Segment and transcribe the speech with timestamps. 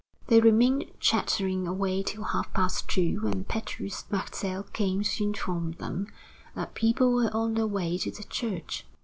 [0.29, 6.07] They remained chattering away till half past two when Petrus Martel came to inform them
[6.55, 8.87] that people were on their way to the church.